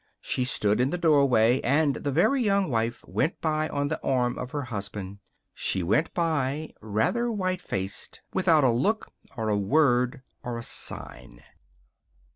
[0.19, 4.35] She stood in the doorway and the Very Young Wife went by on the arm
[4.39, 5.19] of her husband.
[5.53, 11.43] She went by rather white faced without a look or a word or a sign!